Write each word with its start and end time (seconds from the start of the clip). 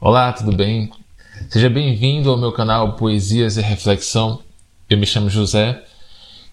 Olá, 0.00 0.32
tudo 0.32 0.52
bem? 0.52 0.92
Seja 1.50 1.68
bem-vindo 1.68 2.30
ao 2.30 2.38
meu 2.38 2.52
canal 2.52 2.92
Poesias 2.92 3.56
e 3.56 3.60
Reflexão. 3.60 4.40
Eu 4.88 4.96
me 4.96 5.04
chamo 5.04 5.28
José 5.28 5.82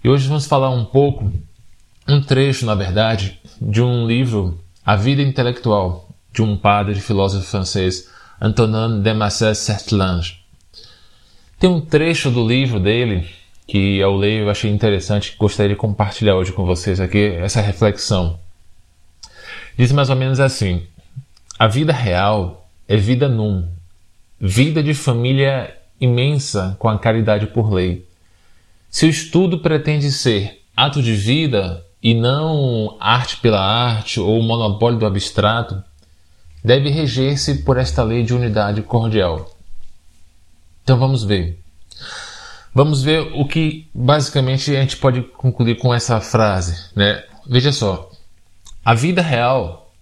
e 0.04 0.10
hoje 0.10 0.28
vamos 0.28 0.47
falar 0.47 0.71
um 0.71 0.83
pouco, 0.83 1.31
um 2.08 2.20
trecho, 2.24 2.66
na 2.66 2.74
verdade, 2.74 3.39
de 3.62 3.84
um 3.84 4.08
livro, 4.08 4.60
A 4.84 4.96
Vida 4.96 5.21
Intelectual, 5.21 6.10
de 6.34 6.42
um 6.42 6.58
padre 6.58 6.99
filósofo 6.99 7.46
francês, 7.46 8.10
Antonin 8.42 9.03
de 9.03 9.13
Massé-Sertlange. 9.13 10.39
Tem 11.60 11.70
um 11.70 11.80
trecho 11.80 12.31
do 12.31 12.48
livro 12.48 12.80
dele 12.80 13.30
que 13.67 13.99
eu 13.99 14.16
leio 14.16 14.48
e 14.48 14.49
achei 14.49 14.71
interessante 14.71 15.34
e 15.34 15.38
gostaria 15.38 15.75
de 15.75 15.80
compartilhar 15.80 16.34
hoje 16.34 16.52
com 16.52 16.66
vocês 16.66 16.99
aqui 16.99 17.35
essa 17.35 17.62
reflexão. 17.62 18.39
Diz 19.77 19.91
mais 19.91 20.09
ou 20.09 20.16
menos 20.16 20.39
assim: 20.39 20.81
A 21.59 21.67
vida 21.67 21.93
real 21.93 22.64
é 22.88 22.98
vida 22.98 23.27
num, 23.27 23.67
vida 24.39 24.84
de 24.84 24.94
família 24.94 25.75
imensa 25.99 26.75
com 26.80 26.88
a 26.88 26.99
caridade 26.99 27.48
por 27.48 27.71
lei. 27.71 28.08
Se 28.89 29.05
o 29.05 29.09
estudo 29.09 29.59
pretende 29.59 30.11
ser 30.11 30.61
ato 30.75 31.02
de 31.02 31.13
vida 31.13 31.85
e 32.02 32.13
não 32.13 32.95
arte 32.99 33.38
pela 33.38 33.59
arte 33.59 34.20
ou 34.20 34.41
monopólio 34.41 34.99
do 34.99 35.05
abstrato, 35.05 35.84
deve 36.63 36.89
reger-se 36.89 37.63
por 37.63 37.77
esta 37.77 38.03
lei 38.03 38.23
de 38.23 38.34
unidade 38.34 38.81
cordial. 38.81 39.55
Então 40.83 40.97
vamos 40.97 41.23
ver. 41.23 41.59
Vamos 42.73 43.02
ver 43.02 43.20
o 43.33 43.47
que 43.47 43.88
basicamente 43.94 44.75
a 44.75 44.81
gente 44.81 44.97
pode 44.97 45.22
concluir 45.22 45.75
com 45.75 45.94
essa 45.94 46.20
frase, 46.20 46.89
né? 46.95 47.23
Veja 47.47 47.72
só, 47.72 48.11
a 48.83 48.94
vida 48.94 49.22
real 49.22 49.94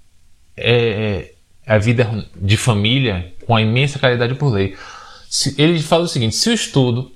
é, 0.58 1.33
a 1.66 1.78
vida 1.78 2.28
de 2.36 2.58
família 2.58 3.34
com 3.46 3.56
a 3.56 3.62
imensa 3.62 4.00
caridade 4.00 4.36
por 4.36 4.52
lei. 4.52 4.76
Ele 5.58 5.82
fala 5.82 6.04
o 6.04 6.08
seguinte: 6.08 6.36
se 6.36 6.50
o 6.50 6.54
estudo 6.54 7.12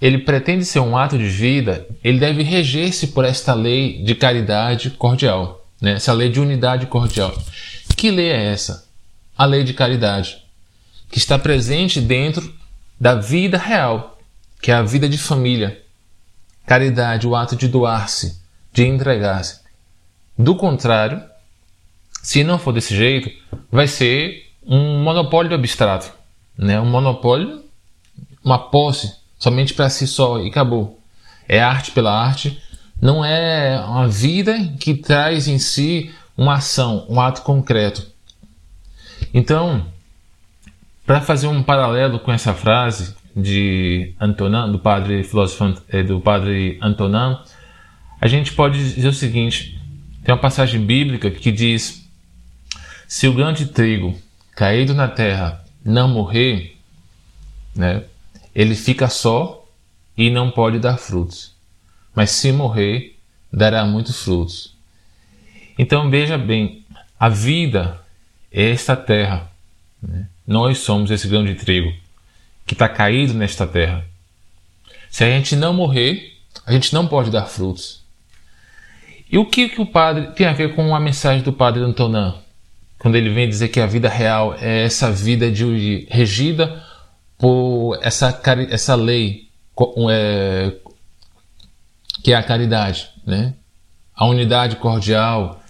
ele 0.00 0.18
pretende 0.18 0.64
ser 0.64 0.80
um 0.80 0.96
ato 0.96 1.18
de 1.18 1.28
vida, 1.28 1.86
ele 2.04 2.18
deve 2.18 2.42
reger-se 2.42 3.08
por 3.08 3.24
esta 3.24 3.52
lei 3.52 4.02
de 4.02 4.14
caridade 4.14 4.90
cordial, 4.90 5.66
né? 5.80 5.94
essa 5.94 6.12
lei 6.12 6.28
de 6.28 6.40
unidade 6.40 6.86
cordial. 6.86 7.36
Que 7.96 8.10
lei 8.10 8.30
é 8.30 8.52
essa? 8.52 8.86
A 9.36 9.44
lei 9.44 9.64
de 9.64 9.74
caridade, 9.74 10.44
que 11.10 11.18
está 11.18 11.36
presente 11.38 12.00
dentro 12.00 12.54
da 13.00 13.16
vida 13.16 13.58
real, 13.58 14.18
que 14.62 14.70
é 14.70 14.74
a 14.74 14.82
vida 14.82 15.08
de 15.08 15.18
família. 15.18 15.82
Caridade, 16.64 17.26
o 17.26 17.34
ato 17.34 17.56
de 17.56 17.66
doar-se, 17.66 18.40
de 18.72 18.84
entregar-se. 18.84 19.60
Do 20.36 20.54
contrário, 20.54 21.22
se 22.28 22.44
não 22.44 22.58
for 22.58 22.74
desse 22.74 22.94
jeito, 22.94 23.30
vai 23.72 23.86
ser 23.86 24.50
um 24.62 25.02
monopólio 25.02 25.54
abstrato, 25.54 26.12
né? 26.58 26.78
Um 26.78 26.84
monopólio, 26.84 27.64
uma 28.44 28.58
posse 28.58 29.14
somente 29.38 29.72
para 29.72 29.88
si 29.88 30.06
só 30.06 30.38
e 30.38 30.48
acabou. 30.48 31.00
É 31.48 31.58
arte 31.58 31.90
pela 31.90 32.12
arte, 32.12 32.60
não 33.00 33.24
é 33.24 33.80
uma 33.80 34.06
vida 34.06 34.58
que 34.78 34.92
traz 34.92 35.48
em 35.48 35.58
si 35.58 36.14
uma 36.36 36.56
ação, 36.56 37.06
um 37.08 37.18
ato 37.18 37.40
concreto. 37.40 38.06
Então, 39.32 39.86
para 41.06 41.22
fazer 41.22 41.46
um 41.46 41.62
paralelo 41.62 42.18
com 42.18 42.30
essa 42.30 42.52
frase 42.52 43.14
de 43.34 44.12
Antonin, 44.20 44.70
do 44.70 44.78
padre 44.78 45.24
filósofo 45.24 45.80
eh, 45.88 46.02
do 46.02 46.20
padre 46.20 46.78
Antonin, 46.82 47.38
a 48.20 48.28
gente 48.28 48.52
pode 48.52 48.96
dizer 48.96 49.08
o 49.08 49.14
seguinte: 49.14 49.80
tem 50.22 50.34
uma 50.34 50.40
passagem 50.42 50.84
bíblica 50.84 51.30
que 51.30 51.50
diz 51.50 52.06
se 53.08 53.26
o 53.26 53.32
grão 53.32 53.54
de 53.54 53.66
trigo 53.66 54.16
caído 54.54 54.92
na 54.94 55.08
terra 55.08 55.64
não 55.82 56.06
morrer, 56.06 56.76
né, 57.74 58.04
ele 58.54 58.74
fica 58.74 59.08
só 59.08 59.66
e 60.14 60.28
não 60.28 60.50
pode 60.50 60.78
dar 60.78 60.98
frutos. 60.98 61.54
Mas 62.14 62.30
se 62.30 62.52
morrer, 62.52 63.18
dará 63.50 63.86
muitos 63.86 64.22
frutos. 64.22 64.76
Então 65.78 66.10
veja 66.10 66.36
bem, 66.36 66.84
a 67.18 67.30
vida 67.30 67.98
é 68.52 68.70
esta 68.70 68.94
terra. 68.94 69.50
Né? 70.02 70.26
Nós 70.46 70.78
somos 70.78 71.10
esse 71.10 71.26
grão 71.28 71.44
de 71.44 71.54
trigo 71.54 71.90
que 72.66 72.74
está 72.74 72.90
caído 72.90 73.32
nesta 73.32 73.66
terra. 73.66 74.04
Se 75.08 75.24
a 75.24 75.28
gente 75.28 75.56
não 75.56 75.72
morrer, 75.72 76.36
a 76.66 76.72
gente 76.72 76.92
não 76.92 77.06
pode 77.06 77.30
dar 77.30 77.46
frutos. 77.46 78.04
E 79.30 79.38
o 79.38 79.46
que, 79.46 79.70
que 79.70 79.80
o 79.80 79.86
padre 79.86 80.32
tem 80.32 80.46
a 80.46 80.52
ver 80.52 80.74
com 80.74 80.94
a 80.94 81.00
mensagem 81.00 81.42
do 81.42 81.52
padre 81.52 81.82
Antonin? 81.82 82.34
Quando 82.98 83.16
ele 83.16 83.30
vem 83.30 83.48
dizer 83.48 83.68
que 83.68 83.80
a 83.80 83.86
vida 83.86 84.08
real 84.08 84.54
é 84.54 84.84
essa 84.84 85.10
vida 85.10 85.50
de, 85.50 86.06
regida 86.10 86.82
por 87.38 87.98
essa, 88.02 88.40
essa 88.70 88.94
lei 88.94 89.48
é, 90.10 90.74
que 92.22 92.32
é 92.32 92.36
a 92.36 92.42
caridade, 92.42 93.08
né? 93.24 93.54
A 94.14 94.26
unidade 94.26 94.76
cordial 94.76 95.62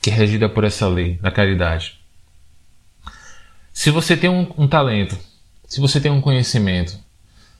que 0.00 0.10
é 0.10 0.14
regida 0.14 0.48
por 0.48 0.64
essa 0.64 0.88
lei 0.88 1.16
da 1.16 1.30
caridade. 1.30 2.00
Se 3.72 3.90
você 3.90 4.16
tem 4.16 4.30
um, 4.30 4.46
um 4.56 4.66
talento, 4.66 5.18
se 5.66 5.80
você 5.80 6.00
tem 6.00 6.10
um 6.10 6.20
conhecimento, 6.20 6.98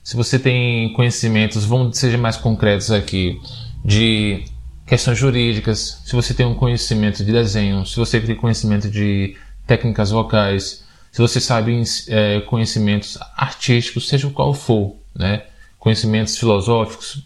se 0.03 0.15
você 0.15 0.39
tem 0.39 0.91
conhecimentos, 0.93 1.63
vamos 1.63 1.97
seja 1.97 2.17
mais 2.17 2.35
concretos 2.37 2.89
aqui, 2.91 3.39
de 3.85 4.43
questões 4.91 5.17
jurídicas, 5.17 6.01
se 6.03 6.13
você 6.13 6.33
tem 6.33 6.45
um 6.45 6.53
conhecimento 6.53 7.23
de 7.23 7.31
desenho, 7.31 7.85
se 7.85 7.95
você 7.95 8.19
tem 8.19 8.35
conhecimento 8.35 8.89
de 8.89 9.37
técnicas 9.65 10.11
vocais, 10.11 10.83
se 11.09 11.21
você 11.21 11.39
sabe 11.39 11.81
é, 12.09 12.41
conhecimentos 12.41 13.17
artísticos, 13.37 14.09
seja 14.09 14.29
qual 14.31 14.53
for, 14.53 14.97
né? 15.15 15.43
conhecimentos 15.79 16.37
filosóficos, 16.37 17.23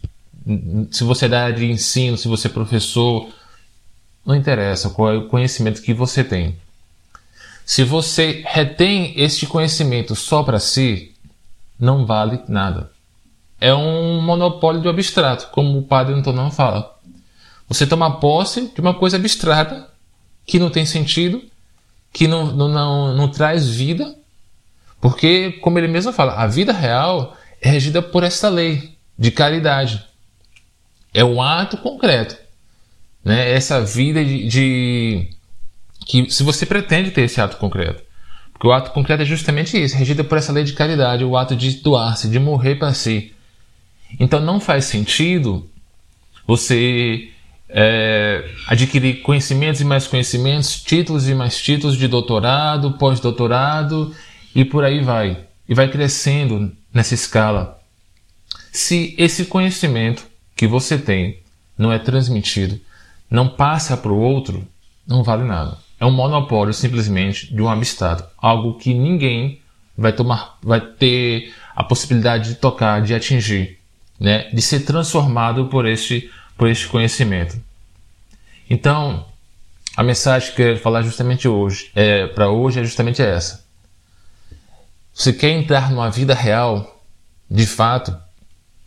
se 0.91 1.03
você 1.03 1.25
é 1.25 1.27
da 1.27 1.43
área 1.45 1.55
de 1.55 1.65
ensino, 1.65 2.19
se 2.19 2.27
você 2.27 2.45
é 2.45 2.51
professor, 2.51 3.29
não 4.23 4.35
interessa 4.35 4.91
qual 4.91 5.11
é 5.11 5.17
o 5.17 5.27
conhecimento 5.27 5.81
que 5.81 5.91
você 5.91 6.23
tem. 6.23 6.55
Se 7.65 7.83
você 7.83 8.43
retém 8.45 9.11
este 9.17 9.47
conhecimento 9.47 10.15
só 10.15 10.43
para 10.43 10.59
si, 10.59 11.15
não 11.79 12.05
vale 12.05 12.41
nada. 12.47 12.91
É 13.59 13.73
um 13.73 14.21
monopólio 14.21 14.81
do 14.81 14.89
abstrato, 14.89 15.47
como 15.51 15.79
o 15.79 15.83
padre 15.83 16.13
Antonão 16.13 16.51
fala. 16.51 16.94
Você 17.67 17.87
toma 17.87 18.19
posse 18.19 18.71
de 18.73 18.81
uma 18.81 18.93
coisa 18.93 19.17
abstrata 19.17 19.89
que 20.45 20.59
não 20.59 20.69
tem 20.69 20.85
sentido, 20.85 21.43
que 22.13 22.27
não, 22.27 22.45
não, 22.45 22.67
não, 22.67 23.15
não 23.15 23.27
traz 23.27 23.67
vida, 23.67 24.15
porque, 25.01 25.53
como 25.61 25.77
ele 25.77 25.87
mesmo 25.87 26.13
fala, 26.13 26.33
a 26.33 26.47
vida 26.47 26.71
real 26.71 27.35
é 27.61 27.69
regida 27.69 28.01
por 28.01 28.23
essa 28.23 28.49
lei 28.49 28.95
de 29.17 29.31
caridade. 29.31 30.03
É 31.13 31.23
um 31.23 31.41
ato 31.41 31.77
concreto. 31.77 32.37
Né? 33.23 33.51
Essa 33.51 33.81
vida 33.83 34.23
de, 34.23 34.47
de, 34.47 35.29
que 36.05 36.29
se 36.29 36.43
você 36.43 36.65
pretende 36.65 37.11
ter 37.11 37.21
esse 37.21 37.41
ato 37.41 37.57
concreto. 37.57 38.03
Porque 38.53 38.67
o 38.67 38.71
ato 38.71 38.91
concreto 38.91 39.23
é 39.23 39.25
justamente 39.25 39.81
isso, 39.81 39.97
regida 39.97 40.23
por 40.23 40.37
essa 40.37 40.53
lei 40.53 40.63
de 40.63 40.73
caridade, 40.73 41.25
o 41.25 41.35
ato 41.35 41.55
de 41.55 41.81
doar-se, 41.81 42.29
de 42.29 42.39
morrer 42.39 42.75
para 42.75 42.93
si. 42.93 43.33
Então 44.19 44.39
não 44.39 44.59
faz 44.59 44.85
sentido 44.85 45.69
você 46.47 47.29
é, 47.69 48.49
adquirir 48.67 49.21
conhecimentos 49.21 49.81
e 49.81 49.85
mais 49.85 50.07
conhecimentos, 50.07 50.81
títulos 50.81 51.27
e 51.27 51.33
mais 51.33 51.57
títulos 51.57 51.97
de 51.97 52.07
doutorado, 52.07 52.93
pós-doutorado 52.93 54.15
e 54.53 54.63
por 54.63 54.83
aí 54.83 55.01
vai. 55.01 55.45
E 55.67 55.73
vai 55.73 55.89
crescendo 55.89 56.71
nessa 56.93 57.13
escala. 57.13 57.79
Se 58.71 59.15
esse 59.17 59.45
conhecimento 59.45 60.25
que 60.55 60.67
você 60.67 60.97
tem 60.97 61.39
não 61.77 61.91
é 61.91 61.99
transmitido, 61.99 62.79
não 63.29 63.47
passa 63.47 63.97
para 63.97 64.11
o 64.11 64.19
outro, 64.19 64.65
não 65.07 65.23
vale 65.23 65.44
nada. 65.44 65.77
É 66.00 66.06
um 66.06 66.11
monopólio 66.11 66.73
simplesmente 66.73 67.53
de 67.53 67.61
um 67.61 67.69
abstrato, 67.69 68.25
algo 68.38 68.77
que 68.77 68.94
ninguém 68.94 69.59
vai 69.97 70.11
tomar, 70.11 70.57
vai 70.61 70.81
ter 70.81 71.53
a 71.75 71.83
possibilidade 71.83 72.50
de 72.50 72.56
tocar, 72.56 73.01
de 73.01 73.13
atingir, 73.13 73.79
né, 74.19 74.50
de 74.53 74.61
ser 74.61 74.81
transformado 74.81 75.68
por 75.68 75.85
este 75.85 76.29
por 76.57 76.69
este 76.69 76.88
conhecimento. 76.88 77.60
Então, 78.69 79.25
a 79.96 80.04
mensagem 80.04 80.54
que 80.54 80.62
eu 80.62 80.68
quero 80.68 80.80
falar 80.80 81.02
justamente 81.02 81.48
hoje, 81.48 81.92
é, 81.96 82.28
para 82.28 82.50
hoje 82.50 82.80
é 82.80 82.84
justamente 82.84 83.22
essa. 83.22 83.66
Você 85.13 85.31
quer 85.31 85.52
entrar 85.52 85.90
numa 85.90 86.10
vida 86.10 86.34
real, 86.34 87.02
de 87.50 87.66
fato, 87.66 88.18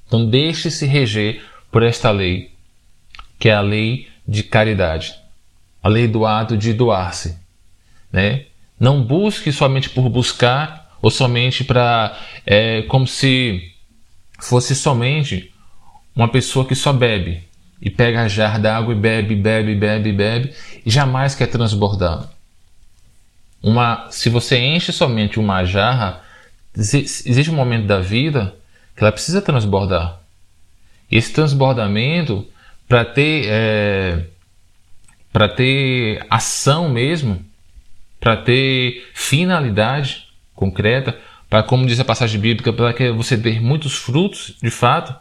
então 0.07 0.29
deixe-se 0.29 0.85
reger 0.85 1.43
por 1.71 1.83
esta 1.83 2.11
lei, 2.11 2.53
que 3.39 3.49
é 3.49 3.55
a 3.55 3.61
lei 3.61 4.09
de 4.27 4.43
caridade, 4.43 5.15
a 5.83 5.89
lei 5.89 6.07
do 6.07 6.27
ato 6.27 6.57
de 6.57 6.75
doar-se. 6.75 7.39
Né? 8.13 8.47
Não 8.79 9.03
busque 9.03 9.51
somente 9.51 9.89
por 9.89 10.09
buscar 10.11 10.95
ou 11.01 11.11
somente 11.11 11.65
para, 11.65 12.19
é, 12.45 12.83
como 12.83 13.07
se 13.07 13.73
fosse 14.39 14.75
somente 14.75 15.53
uma 16.15 16.29
pessoa 16.29 16.67
que 16.67 16.75
só 16.75 16.93
bebe, 16.93 17.48
e 17.81 17.89
pega 17.91 18.23
a 18.23 18.29
jarra 18.29 18.59
d'água 18.59 18.93
e 18.93 18.97
bebe, 18.97 19.35
bebe, 19.35 19.75
bebe, 19.75 20.13
bebe 20.13 20.53
e 20.85 20.91
jamais 20.91 21.35
quer 21.35 21.47
transbordar. 21.47 22.29
uma, 23.63 24.09
se 24.11 24.29
você 24.29 24.59
enche 24.59 24.93
somente 24.93 25.39
uma 25.39 25.65
jarra, 25.65 26.23
existe 26.77 27.51
um 27.51 27.55
momento 27.55 27.87
da 27.87 28.01
vida 28.01 28.55
que 28.97 29.03
ela 29.03 29.13
precisa 29.13 29.41
transbordar. 29.41 30.21
E 31.11 31.17
esse 31.17 31.33
transbordamento, 31.33 32.47
para 32.89 33.05
ter, 33.05 33.47
é, 33.49 34.25
para 35.33 35.49
ter 35.49 36.25
ação 36.29 36.89
mesmo, 36.89 37.45
para 38.21 38.37
ter 38.37 39.09
finalidade 39.15 40.29
concreta, 40.55 41.17
para, 41.49 41.63
como 41.63 41.87
diz 41.87 41.99
a 41.99 42.05
passagem 42.05 42.41
bíblica, 42.41 42.73
para 42.73 42.93
que 42.93 43.11
você 43.11 43.37
dê 43.37 43.59
muitos 43.59 43.95
frutos, 43.97 44.57
de 44.63 44.71
fato, 44.71 45.15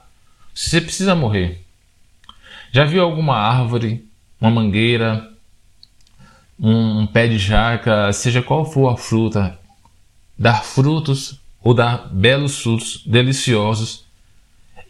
você 0.53 0.81
precisa 0.81 1.15
morrer. 1.15 1.66
Já 2.71 2.85
viu 2.85 3.01
alguma 3.01 3.35
árvore, 3.35 4.07
uma 4.39 4.51
mangueira, 4.51 5.31
um 6.59 7.05
pé 7.07 7.27
de 7.27 7.37
jaca, 7.37 8.11
seja 8.11 8.41
qual 8.41 8.65
for 8.65 8.89
a 8.89 8.97
fruta, 8.97 9.57
dar 10.37 10.63
frutos 10.63 11.39
ou 11.63 11.73
dar 11.73 12.09
belos 12.11 12.59
frutos 12.59 13.03
deliciosos, 13.05 14.05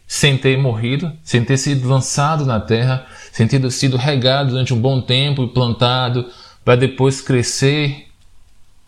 sem 0.06 0.38
ter 0.38 0.56
morrido, 0.56 1.12
sem 1.22 1.44
ter 1.44 1.58
sido 1.58 1.86
lançado 1.88 2.46
na 2.46 2.58
terra, 2.58 3.06
sem 3.30 3.46
ter 3.46 3.70
sido 3.70 3.96
regado 3.98 4.50
durante 4.50 4.72
um 4.72 4.80
bom 4.80 5.02
tempo 5.02 5.44
e 5.44 5.48
plantado 5.48 6.30
para 6.64 6.76
depois 6.76 7.20
crescer? 7.20 8.08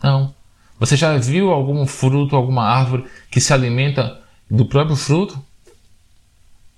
Não. 0.02 0.34
Você 0.78 0.96
já 0.96 1.16
viu 1.18 1.50
algum 1.50 1.86
fruto, 1.86 2.34
alguma 2.34 2.64
árvore 2.64 3.04
que 3.30 3.38
se 3.38 3.52
alimenta 3.52 4.18
do 4.50 4.64
próprio 4.64 4.96
fruto? 4.96 5.38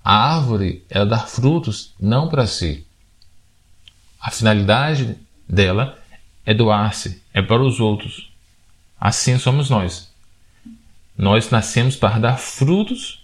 A 0.03 0.35
árvore, 0.35 0.83
ela 0.89 1.05
dá 1.05 1.19
frutos 1.19 1.93
não 1.99 2.27
para 2.27 2.45
si. 2.45 2.85
A 4.19 4.29
finalidade 4.29 5.17
dela 5.47 5.97
é 6.45 6.53
doar-se, 6.53 7.21
é 7.33 7.41
para 7.41 7.63
os 7.63 7.79
outros. 7.79 8.31
Assim 8.99 9.37
somos 9.37 9.69
nós. 9.69 10.11
Nós 11.17 11.49
nascemos 11.49 11.95
para 11.95 12.19
dar 12.19 12.37
frutos 12.37 13.23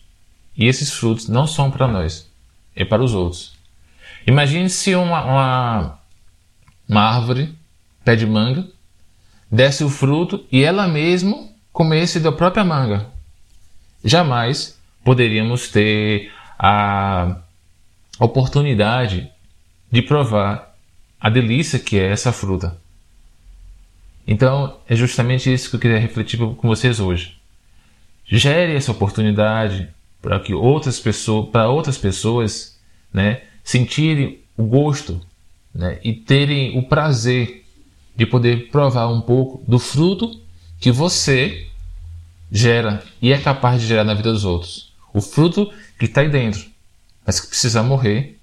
e 0.56 0.68
esses 0.68 0.92
frutos 0.92 1.28
não 1.28 1.48
são 1.48 1.72
para 1.72 1.88
nós, 1.88 2.30
é 2.76 2.86
para 2.86 3.04
os 3.04 3.14
outros. 3.14 3.54
Imagine 4.28 4.70
se 4.70 4.96
uma, 4.96 5.24
uma, 5.24 6.00
uma 6.88 7.02
árvore, 7.02 7.56
pé 8.04 8.16
de 8.16 8.26
manga, 8.26 8.68
desse 9.52 9.84
o 9.84 9.90
fruto 9.90 10.46
e 10.52 10.64
ela 10.64 10.88
mesma 10.88 11.48
comesse 11.72 12.20
da 12.20 12.32
própria 12.32 12.64
manga. 12.64 13.08
Jamais 14.04 14.78
poderíamos 15.04 15.70
ter 15.70 16.32
a 16.60 17.38
oportunidade 18.20 19.32
de 19.90 20.02
provar 20.02 20.76
a 21.20 21.30
delícia 21.30 21.80
que 21.80 21.98
é 21.98 22.12
essa 22.12 22.34
fruta. 22.34 22.78
Então, 24.28 24.78
é 24.88 24.96
justamente 24.96 25.52
isso 25.52 25.70
que 25.70 25.78
eu 25.78 25.80
queria 25.80 25.98
refletir 25.98 26.38
com 26.38 26.68
vocês 26.68 27.00
hoje. 27.00 27.38
Gere 28.26 28.76
essa 28.76 28.92
oportunidade 28.92 29.90
para 30.22 30.40
que 30.40 30.54
outras 30.54 31.00
pessoas, 31.00 31.50
para 31.50 31.70
outras 31.70 31.98
pessoas, 31.98 32.78
né, 33.12 33.42
sentirem 33.64 34.42
o 34.56 34.66
gosto, 34.66 35.20
né, 35.74 36.00
e 36.04 36.14
terem 36.14 36.78
o 36.78 36.84
prazer 36.84 37.66
de 38.16 38.26
poder 38.26 38.70
provar 38.70 39.08
um 39.08 39.22
pouco 39.22 39.64
do 39.68 39.80
fruto 39.80 40.40
que 40.80 40.92
você 40.92 41.68
gera 42.52 43.04
e 43.22 43.32
é 43.32 43.38
capaz 43.38 43.82
de 43.82 43.88
gerar 43.88 44.04
na 44.04 44.14
vida 44.14 44.32
dos 44.32 44.44
outros. 44.44 44.92
O 45.14 45.22
fruto 45.22 45.72
que 46.00 46.06
está 46.06 46.22
aí 46.22 46.30
dentro, 46.30 46.66
mas 47.26 47.40
que 47.40 47.48
precisa 47.48 47.84
morrer, 47.84 48.40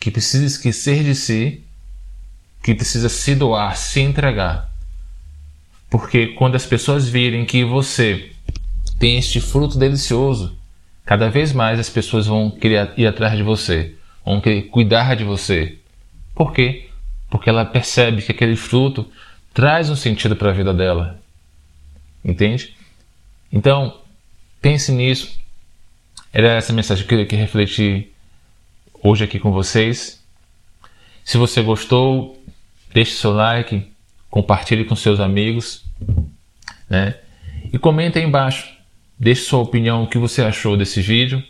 que 0.00 0.10
precisa 0.10 0.44
esquecer 0.44 1.04
de 1.04 1.14
si, 1.14 1.62
que 2.62 2.74
precisa 2.74 3.08
se 3.08 3.34
doar, 3.34 3.76
se 3.76 4.00
entregar. 4.00 4.72
Porque 5.90 6.28
quando 6.28 6.54
as 6.54 6.64
pessoas 6.64 7.08
virem 7.08 7.44
que 7.44 7.64
você 7.64 8.32
tem 8.98 9.18
este 9.18 9.40
fruto 9.40 9.78
delicioso, 9.78 10.56
cada 11.04 11.28
vez 11.28 11.52
mais 11.52 11.78
as 11.78 11.90
pessoas 11.90 12.26
vão 12.26 12.50
querer 12.50 12.92
ir 12.96 13.06
atrás 13.06 13.36
de 13.36 13.42
você, 13.42 13.94
vão 14.24 14.40
querer 14.40 14.62
cuidar 14.62 15.14
de 15.14 15.24
você. 15.24 15.78
Por 16.34 16.52
quê? 16.52 16.88
Porque 17.28 17.50
ela 17.50 17.64
percebe 17.64 18.22
que 18.22 18.32
aquele 18.32 18.56
fruto 18.56 19.10
traz 19.52 19.90
um 19.90 19.96
sentido 19.96 20.34
para 20.34 20.50
a 20.50 20.54
vida 20.54 20.72
dela. 20.72 21.20
Entende? 22.24 22.74
Então, 23.52 24.00
pense 24.60 24.90
nisso. 24.92 25.41
Era 26.32 26.54
essa 26.54 26.72
mensagem 26.72 27.06
que 27.06 27.14
eu 27.14 27.26
queria 27.26 27.44
refletir 27.44 28.12
hoje 29.02 29.24
aqui 29.24 29.38
com 29.38 29.52
vocês. 29.52 30.24
Se 31.24 31.36
você 31.36 31.62
gostou, 31.62 32.42
deixe 32.92 33.12
seu 33.12 33.32
like, 33.32 33.86
compartilhe 34.30 34.84
com 34.84 34.96
seus 34.96 35.20
amigos, 35.20 35.84
né? 36.88 37.16
E 37.72 37.78
comente 37.78 38.18
aí 38.18 38.24
embaixo. 38.24 38.72
Deixe 39.18 39.42
sua 39.42 39.60
opinião, 39.60 40.04
o 40.04 40.06
que 40.06 40.18
você 40.18 40.42
achou 40.42 40.76
desse 40.76 41.00
vídeo. 41.00 41.42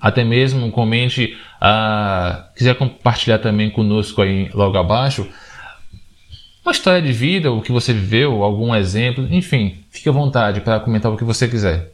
Até 0.00 0.24
mesmo 0.24 0.70
comente, 0.72 1.38
ah, 1.60 2.48
quiser 2.56 2.74
compartilhar 2.74 3.38
também 3.38 3.70
conosco 3.70 4.22
aí 4.22 4.50
logo 4.52 4.76
abaixo 4.76 5.28
uma 6.70 6.72
história 6.72 7.02
de 7.02 7.12
vida, 7.12 7.50
o 7.50 7.60
que 7.60 7.72
você 7.72 7.92
viveu, 7.92 8.44
algum 8.44 8.74
exemplo, 8.74 9.26
enfim, 9.30 9.82
fique 9.90 10.08
à 10.08 10.12
vontade 10.12 10.60
para 10.60 10.78
comentar 10.78 11.10
o 11.10 11.16
que 11.16 11.24
você 11.24 11.48
quiser. 11.48 11.90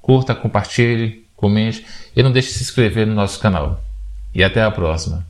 Curta, 0.00 0.34
compartilhe, 0.34 1.21
comente 1.42 1.84
e 2.14 2.22
não 2.22 2.30
deixe 2.30 2.50
de 2.50 2.54
se 2.54 2.62
inscrever 2.62 3.04
no 3.04 3.14
nosso 3.14 3.40
canal. 3.40 3.82
E 4.32 4.44
até 4.44 4.62
a 4.62 4.70
próxima. 4.70 5.20